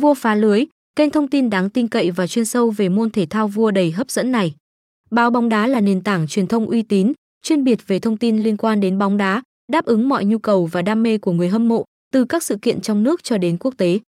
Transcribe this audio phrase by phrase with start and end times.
[0.00, 0.64] Vua phá lưới,
[0.96, 3.90] kênh thông tin đáng tin cậy và chuyên sâu về môn thể thao vua đầy
[3.90, 4.54] hấp dẫn này.
[5.10, 8.38] Báo bóng đá là nền tảng truyền thông uy tín, chuyên biệt về thông tin
[8.42, 11.48] liên quan đến bóng đá, đáp ứng mọi nhu cầu và đam mê của người
[11.48, 13.98] hâm mộ, từ các sự kiện trong nước cho đến quốc tế.